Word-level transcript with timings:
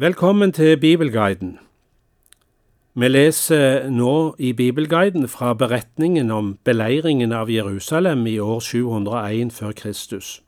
Velkommen 0.00 0.52
til 0.52 0.76
Bibelguiden. 0.80 1.58
Vi 2.94 3.08
leser 3.08 3.88
nå 3.90 4.34
i 4.38 4.52
Bibelguiden 4.52 5.28
fra 5.28 5.54
beretningen 5.54 6.30
om 6.30 6.58
beleiringen 6.64 7.32
av 7.32 7.50
Jerusalem 7.50 8.26
i 8.26 8.38
år 8.38 8.60
701 8.60 9.50
før 9.52 9.72
Kristus. 9.72 10.42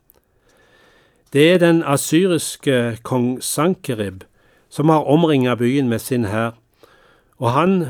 Det 1.33 1.53
er 1.53 1.57
den 1.57 1.83
asyriske 1.83 2.97
kong 3.03 3.43
Sankerib 3.43 4.23
som 4.69 4.89
har 4.89 5.03
omringa 5.03 5.55
byen 5.55 5.89
med 5.89 5.99
sin 5.99 6.25
hær, 6.25 6.55
og 7.37 7.51
han 7.51 7.85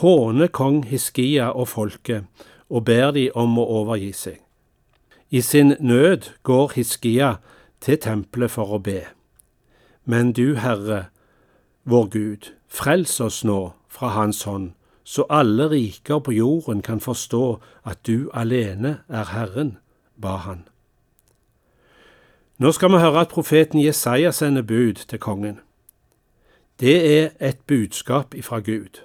håner 0.00 0.46
kong 0.46 0.86
Hiskia 0.86 1.50
og 1.50 1.68
folket 1.68 2.24
og 2.70 2.84
ber 2.84 3.10
de 3.10 3.28
om 3.34 3.58
å 3.58 3.66
overgi 3.82 4.12
seg. 4.12 4.40
I 5.30 5.40
sin 5.40 5.76
nød 5.80 6.30
går 6.42 6.72
Hiskia 6.74 7.34
til 7.80 8.00
tempelet 8.00 8.50
for 8.50 8.72
å 8.72 8.80
be. 8.80 9.02
Men 10.04 10.32
du, 10.32 10.56
Herre, 10.56 11.06
vår 11.84 12.06
Gud, 12.06 12.52
frels 12.68 13.20
oss 13.20 13.44
nå 13.44 13.72
fra 13.88 14.08
Hans 14.08 14.42
hånd, 14.44 14.72
så 15.04 15.26
alle 15.28 15.68
riker 15.70 16.18
på 16.18 16.32
jorden 16.32 16.82
kan 16.82 17.00
forstå 17.00 17.60
at 17.84 18.06
du 18.06 18.30
alene 18.34 18.98
er 19.08 19.32
Herren, 19.32 19.76
ba 20.16 20.36
han. 20.36 20.64
Nå 22.58 22.72
skal 22.72 22.92
vi 22.92 23.00
høre 23.02 23.20
at 23.20 23.32
profeten 23.32 23.80
Jesaja 23.80 24.30
sender 24.32 24.62
bud 24.62 25.04
til 25.08 25.18
kongen. 25.18 25.60
Det 26.80 26.96
er 27.18 27.30
et 27.40 27.58
budskap 27.66 28.34
ifra 28.34 28.60
Gud. 28.60 29.02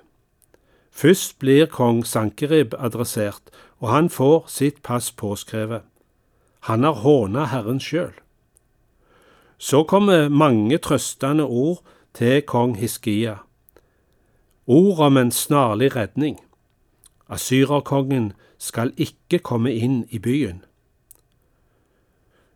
Først 0.92 1.40
blir 1.40 1.66
kong 1.66 2.06
Sankerib 2.06 2.74
adressert, 2.78 3.42
og 3.80 3.90
han 3.90 4.10
får 4.10 4.46
sitt 4.48 4.82
pass 4.84 5.12
påskrevet. 5.12 5.82
Han 6.60 6.84
har 6.84 6.92
håna 7.04 7.46
Herren 7.46 7.80
sjøl. 7.80 8.14
Så 9.60 9.84
kommer 9.84 10.30
mange 10.30 10.78
trøstende 10.78 11.44
ord 11.44 11.84
til 12.14 12.42
kong 12.42 12.78
Hiskia. 12.78 13.36
Ord 14.68 15.00
om 15.00 15.18
en 15.18 15.32
snarlig 15.32 15.96
redning. 15.96 16.40
Asyrerkongen 17.30 18.34
skal 18.58 18.94
ikke 18.98 19.40
komme 19.40 19.74
inn 19.74 20.06
i 20.10 20.20
byen. 20.20 20.64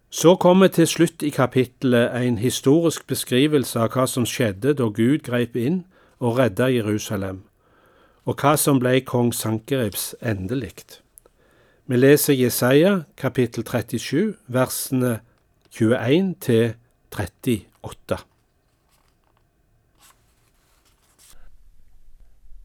Så 0.10 0.36
kommer 0.36 0.68
til 0.68 0.88
slutt 0.88 1.24
i 1.24 1.30
kapittelet 1.30 2.14
en 2.28 2.38
historisk 2.38 3.08
beskrivelse 3.08 3.80
av 3.80 3.90
hva 3.92 4.06
som 4.08 4.28
skjedde 4.30 4.76
da 4.78 4.88
Gud 4.88 5.26
grep 5.26 5.58
inn 5.60 5.84
og 6.20 6.38
redda 6.38 6.70
Jerusalem, 6.72 7.42
og 8.24 8.38
hva 8.40 8.54
som 8.56 8.80
ble 8.80 9.02
kong 9.02 9.34
Sankeribs 9.34 10.14
endelikt. 10.22 11.02
Vi 11.90 11.98
leser 11.98 12.38
Jesaja 12.38 13.02
kapittel 13.18 13.66
37, 13.66 14.36
versene 14.48 15.20
21 15.74 16.36
til 16.40 16.76
38. 17.14 18.18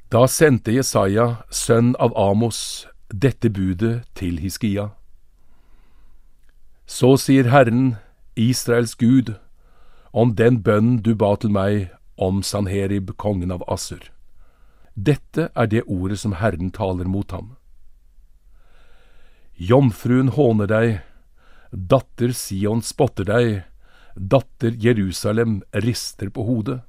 Da 0.08 0.22
sendte 0.28 0.72
Jesaja, 0.72 1.42
sønn 1.52 1.92
av 2.00 2.16
Amos, 2.16 2.86
dette 3.12 3.50
budet 3.52 4.06
til 4.16 4.38
Hiskia. 4.40 4.88
Så 6.88 7.18
sier 7.20 7.50
Herren, 7.52 7.98
Israels 8.40 8.96
Gud, 8.96 9.34
om 10.16 10.32
den 10.34 10.62
bønnen 10.64 11.02
du 11.04 11.12
ba 11.14 11.34
til 11.36 11.52
meg 11.52 11.90
om 12.16 12.40
Sanherib, 12.40 13.12
kongen 13.20 13.52
av 13.52 13.66
Assur. 13.68 14.00
Dette 14.96 15.50
er 15.54 15.68
det 15.68 15.84
ordet 15.84 16.22
som 16.24 16.38
Herren 16.40 16.72
taler 16.72 17.04
mot 17.04 17.30
ham. 17.36 17.56
Jomfruen 19.60 20.32
håner 20.32 20.72
deg, 20.72 21.00
datter 21.68 22.32
Sion 22.32 22.80
spotter 22.80 23.28
deg, 23.28 23.67
datter 24.18 24.74
Jerusalem 24.76 25.62
rister 25.72 26.30
på 26.30 26.44
hodet. 26.44 26.80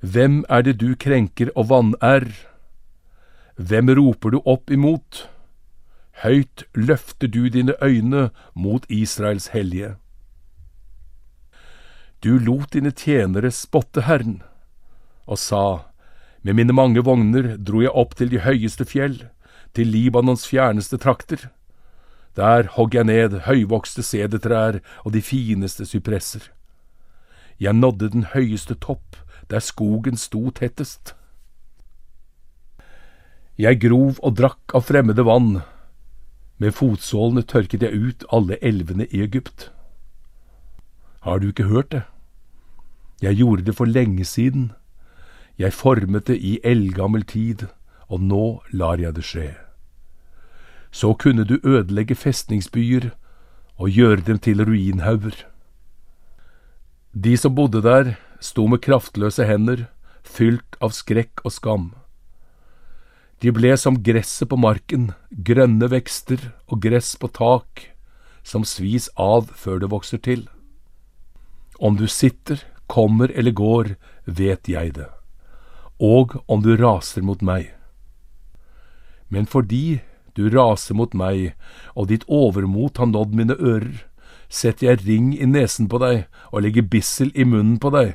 Hvem 0.00 0.44
er 0.48 0.62
det 0.62 0.78
du 0.80 0.94
krenker 0.94 1.50
og 1.56 1.70
vanær? 1.70 2.26
Hvem 3.56 3.90
roper 3.98 4.36
du 4.36 4.40
opp 4.44 4.70
imot? 4.70 5.26
Høyt 6.22 6.64
løfter 6.76 7.28
du 7.28 7.48
dine 7.48 7.74
øyne 7.82 8.30
mot 8.54 8.84
Israels 8.88 9.50
hellige. 9.52 9.96
Du 12.24 12.38
lot 12.38 12.72
dine 12.72 12.90
tjenere 12.90 13.50
spotte 13.52 14.06
Herren, 14.06 14.42
og 15.26 15.38
sa, 15.38 15.92
Med 16.42 16.54
mine 16.54 16.72
mange 16.72 17.02
vogner 17.02 17.56
dro 17.58 17.80
jeg 17.82 17.90
opp 17.90 18.14
til 18.14 18.30
de 18.30 18.38
høyeste 18.38 18.84
fjell, 18.86 19.26
til 19.74 19.86
Libanons 19.90 20.46
fjerneste 20.46 20.96
trakter. 20.96 21.50
Der 22.36 22.68
hogg 22.76 22.94
jeg 22.94 23.08
ned 23.08 23.38
høyvokste 23.46 24.02
sedertrær 24.04 24.80
og 25.04 25.12
de 25.12 25.22
fineste 25.24 25.86
sypresser. 25.88 26.50
Jeg 27.60 27.72
nådde 27.72 28.10
den 28.12 28.26
høyeste 28.34 28.74
topp, 28.74 29.16
der 29.50 29.64
skogen 29.64 30.16
sto 30.16 30.50
tettest. 30.50 31.14
Jeg 33.58 33.80
grov 33.80 34.20
og 34.20 34.36
drakk 34.36 34.74
av 34.76 34.84
fremmede 34.84 35.24
vann, 35.24 35.62
med 36.60 36.76
fotsålene 36.76 37.44
tørket 37.44 37.82
jeg 37.84 37.96
ut 37.96 38.24
alle 38.32 38.58
elvene 38.60 39.06
i 39.08 39.22
Egypt. 39.24 39.70
Har 41.24 41.40
du 41.40 41.48
ikke 41.48 41.70
hørt 41.72 41.92
det? 41.92 42.02
Jeg 43.22 43.40
gjorde 43.40 43.64
det 43.64 43.76
for 43.76 43.88
lenge 43.88 44.24
siden, 44.24 44.72
jeg 45.58 45.72
formet 45.72 46.26
det 46.28 46.36
i 46.36 46.58
eldgammel 46.64 47.24
tid, 47.24 47.64
og 48.08 48.20
nå 48.20 48.60
lar 48.76 49.00
jeg 49.00 49.16
det 49.16 49.24
skje. 49.24 49.65
Så 50.96 51.12
kunne 51.20 51.44
du 51.44 51.58
ødelegge 51.60 52.16
festningsbyer 52.16 53.10
og 53.76 53.92
gjøre 53.92 54.22
dem 54.24 54.38
til 54.40 54.64
ruinhauger. 54.64 55.36
De 57.12 57.36
som 57.36 57.52
bodde 57.54 57.82
der, 57.84 58.14
sto 58.40 58.64
med 58.66 58.80
kraftløse 58.84 59.44
hender, 59.44 59.86
fylt 60.24 60.78
av 60.80 60.94
skrekk 60.96 61.44
og 61.44 61.52
skam. 61.52 61.86
De 63.44 63.52
ble 63.52 63.74
som 63.76 64.00
gresset 64.00 64.48
på 64.48 64.56
marken, 64.56 65.10
grønne 65.28 65.90
vekster 65.92 66.40
og 66.72 66.80
gress 66.86 67.12
på 67.20 67.28
tak, 67.28 67.90
som 68.40 68.64
svis 68.64 69.10
av 69.20 69.52
før 69.52 69.82
det 69.84 69.92
vokser 69.92 70.22
til. 70.24 70.46
Om 71.76 72.00
du 72.00 72.06
sitter, 72.08 72.62
kommer 72.88 73.28
eller 73.36 73.52
går, 73.52 73.96
vet 74.24 74.68
jeg 74.70 74.94
det, 74.96 75.08
og 76.00 76.38
om 76.48 76.62
du 76.64 76.72
raser 76.80 77.20
mot 77.20 77.42
meg. 77.44 77.74
Men 79.28 79.44
fordi 79.44 80.00
du 80.36 80.48
raser 80.52 80.96
mot 80.96 81.14
meg, 81.16 81.54
og 81.96 82.10
ditt 82.12 82.26
overmot 82.28 83.00
har 83.00 83.08
nådd 83.10 83.34
mine 83.34 83.56
ører, 83.56 84.04
setter 84.48 84.90
jeg 84.90 85.02
ring 85.06 85.32
i 85.34 85.46
nesen 85.48 85.88
på 85.90 85.98
deg 86.02 86.26
og 86.52 86.62
legger 86.62 86.86
bissel 86.86 87.32
i 87.34 87.44
munnen 87.48 87.80
på 87.82 87.90
deg, 87.94 88.14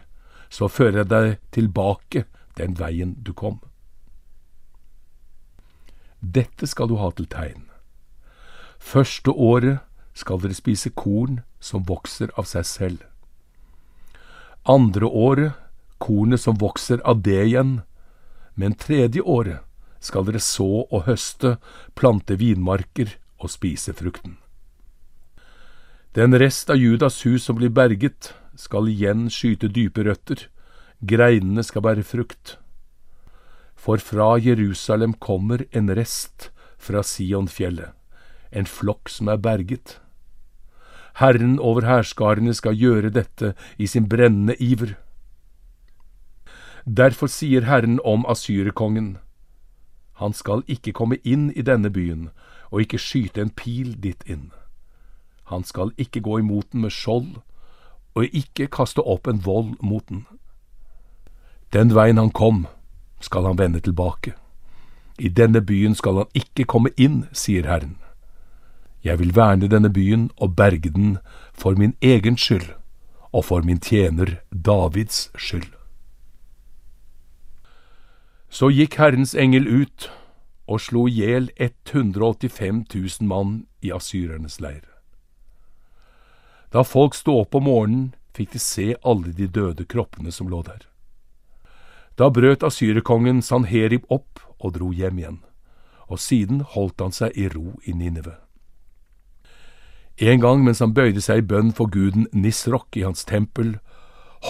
så 0.50 0.70
fører 0.72 1.02
jeg 1.02 1.12
deg 1.12 1.28
tilbake 1.52 2.26
den 2.60 2.78
veien 2.80 3.16
du 3.20 3.34
kom. 3.34 3.60
Dette 6.22 6.68
skal 6.70 6.88
du 6.92 7.00
ha 7.02 7.10
til 7.18 7.26
tegn. 7.26 7.66
Første 8.78 9.34
året 9.34 9.82
skal 10.14 10.42
dere 10.42 10.58
spise 10.58 10.92
korn 10.94 11.42
som 11.60 11.86
vokser 11.88 12.30
av 12.38 12.46
seg 12.50 12.68
selv. 12.68 13.02
Andre 14.70 15.08
året 15.08 15.58
kornet 16.02 16.42
som 16.42 16.58
vokser 16.58 17.02
av 17.06 17.22
det 17.26 17.40
igjen, 17.46 17.82
men 18.54 18.78
tredje 18.78 19.22
året 19.22 19.62
skal 20.02 20.26
dere 20.28 20.42
så 20.42 20.86
og 20.90 21.06
høste, 21.06 21.58
plante 21.96 22.38
vinmarker 22.42 23.16
og 23.42 23.54
spise 23.54 23.94
frukten. 23.94 24.38
Den 26.18 26.36
rest 26.36 26.70
av 26.74 26.82
Judas 26.82 27.22
hus 27.24 27.46
som 27.48 27.56
blir 27.56 27.72
berget, 27.72 28.34
skal 28.60 28.90
igjen 28.92 29.30
skyte 29.32 29.70
dype 29.72 30.04
røtter, 30.04 30.50
greinene 31.08 31.64
skal 31.64 31.86
bære 31.86 32.04
frukt. 32.04 32.58
For 33.80 34.02
fra 34.04 34.36
Jerusalem 34.38 35.14
kommer 35.14 35.64
en 35.72 35.90
rest 35.96 36.50
fra 36.82 37.02
Sionfjellet, 37.06 37.94
en 38.52 38.68
flokk 38.68 39.10
som 39.10 39.32
er 39.32 39.40
berget. 39.40 40.02
Herren 41.22 41.58
over 41.60 41.88
hærskarene 41.88 42.54
skal 42.54 42.76
gjøre 42.76 43.14
dette 43.16 43.54
i 43.78 43.88
sin 43.88 44.10
brennende 44.10 44.56
iver. 44.60 44.98
Derfor 46.86 47.32
sier 47.32 47.68
Herren 47.70 48.00
om 48.04 48.26
asyrerkongen, 48.28 49.18
han 50.14 50.34
skal 50.34 50.64
ikke 50.68 50.94
komme 50.94 51.18
inn 51.24 51.52
i 51.52 51.62
denne 51.62 51.90
byen 51.90 52.30
og 52.72 52.82
ikke 52.82 53.00
skyte 53.02 53.42
en 53.42 53.50
pil 53.50 53.96
dit 54.04 54.24
inn. 54.26 54.52
Han 55.52 55.64
skal 55.64 55.92
ikke 55.98 56.22
gå 56.22 56.40
imot 56.40 56.72
den 56.72 56.82
med 56.82 56.94
skjold 56.96 57.42
og 58.16 58.24
ikke 58.36 58.68
kaste 58.68 59.02
opp 59.02 59.28
en 59.28 59.42
vold 59.46 59.76
mot 59.82 60.08
den. 60.10 60.26
Den 61.74 61.96
veien 61.96 62.20
han 62.20 62.32
kom, 62.32 62.68
skal 63.20 63.46
han 63.48 63.58
vende 63.58 63.80
tilbake. 63.80 64.34
I 65.20 65.30
denne 65.30 65.62
byen 65.62 65.96
skal 65.96 66.18
han 66.24 66.32
ikke 66.34 66.66
komme 66.66 66.92
inn, 66.98 67.26
sier 67.32 67.68
Herren. 67.68 67.98
Jeg 69.04 69.20
vil 69.20 69.36
verne 69.36 69.68
denne 69.68 69.90
byen 69.90 70.30
og 70.38 70.56
berge 70.56 70.92
den 70.94 71.18
for 71.54 71.76
min 71.78 71.96
egen 72.02 72.38
skyld 72.38 72.74
og 73.32 73.46
for 73.46 73.62
min 73.62 73.80
tjener 73.80 74.38
Davids 74.52 75.32
skyld. 75.38 75.81
Så 78.52 78.68
gikk 78.68 78.98
Herrens 79.00 79.32
engel 79.32 79.64
ut 79.64 80.10
og 80.68 80.82
slo 80.84 81.06
i 81.08 81.14
hjel 81.22 81.48
185 81.56 82.84
000 82.92 83.28
mann 83.28 83.62
i 83.80 83.94
asyrernes 83.96 84.60
leir. 84.60 84.84
Da 86.72 86.84
folk 86.84 87.16
sto 87.16 87.38
opp 87.40 87.56
om 87.56 87.66
morgenen, 87.68 88.12
fikk 88.36 88.52
de 88.52 88.60
se 88.64 88.88
alle 89.08 89.32
de 89.36 89.48
døde 89.48 89.88
kroppene 89.88 90.32
som 90.36 90.52
lå 90.52 90.62
der. 90.68 90.84
Da 92.20 92.28
brøt 92.28 92.64
asyrerkongen 92.64 93.42
Sanherib 93.44 94.04
opp 94.12 94.44
og 94.60 94.76
dro 94.76 94.92
hjem 94.92 95.20
igjen, 95.20 95.42
og 96.12 96.20
siden 96.20 96.62
holdt 96.76 97.00
han 97.00 97.16
seg 97.16 97.36
i 97.40 97.48
ro 97.52 97.80
i 97.88 97.96
Ninive. 97.96 98.36
En 100.20 100.44
gang 100.44 100.64
mens 100.64 100.84
han 100.84 100.94
bøyde 100.94 101.24
seg 101.24 101.40
i 101.40 101.48
bønn 101.48 101.72
for 101.76 101.88
guden 101.92 102.28
Nisrok 102.36 103.00
i 103.00 103.08
hans 103.08 103.24
tempel, 103.26 103.78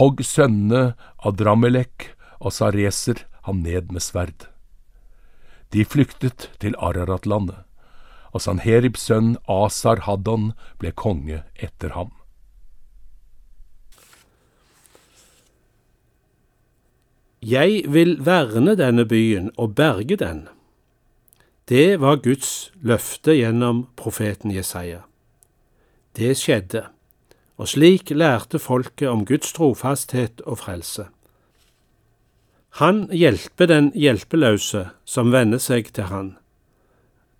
hogg 0.01 0.25
sønnene 0.25 0.95
Adramelek 1.21 2.15
og 2.41 2.53
Sareser 2.57 3.27
ham 3.47 3.61
ned 3.65 3.91
med 3.91 4.03
sverd. 4.03 4.47
De 5.71 5.85
flyktet 5.85 6.49
til 6.59 6.75
Araratlandet, 6.77 7.63
og 8.31 8.43
Sanheribs 8.43 9.07
sønn 9.07 9.35
Asar 9.49 10.03
Haddon 10.07 10.51
ble 10.79 10.91
konge 10.95 11.43
etter 11.55 11.95
ham. 11.95 12.11
Jeg 17.41 17.87
vil 17.89 18.19
verne 18.21 18.75
denne 18.77 19.07
byen 19.09 19.49
og 19.57 19.73
berge 19.75 20.15
den. 20.21 20.43
Det 21.65 21.97
var 22.01 22.19
Guds 22.21 22.69
løfte 22.85 23.33
gjennom 23.33 23.87
profeten 23.97 24.51
Jesaja. 24.53 25.01
Det 26.13 26.35
skjedde, 26.37 26.83
og 27.57 27.71
slik 27.71 28.11
lærte 28.13 28.59
folket 28.59 29.09
om 29.09 29.25
Guds 29.25 29.55
trofasthet 29.57 30.43
og 30.45 30.59
frelse. 30.61 31.07
Han 32.79 33.09
hjelper 33.11 33.67
den 33.67 33.91
hjelpeløse 33.99 34.85
som 35.03 35.33
venner 35.33 35.59
seg 35.59 35.91
til 35.91 36.07
Han. 36.07 36.37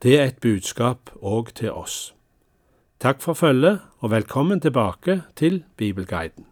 Det 0.04 0.18
er 0.19 0.31
et 0.31 0.42
budskap 0.44 1.13
òg 1.22 1.54
til 1.56 1.72
oss. 1.72 2.12
Takk 3.00 3.24
for 3.24 3.33
følget, 3.33 3.80
og 4.04 4.12
velkommen 4.12 4.60
tilbake 4.60 5.22
til 5.39 5.63
Bibelguiden. 5.78 6.50